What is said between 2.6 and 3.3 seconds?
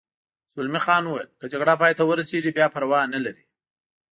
پروا نه